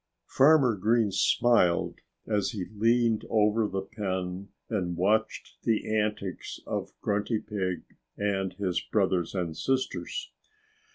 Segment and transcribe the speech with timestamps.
[0.25, 7.37] Farmer Green smiled as he leaned over the pen and watched the antics of Grunty
[7.37, 7.83] Pig
[8.17, 10.31] and his brothers and sisters.